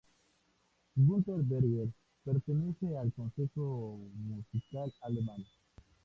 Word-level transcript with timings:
Gunter 0.97 1.43
Berger 1.43 1.87
pertenece 2.23 2.97
al 2.97 3.13
Consejo 3.13 3.99
Musical 4.15 4.91
Alemán. 5.01 5.45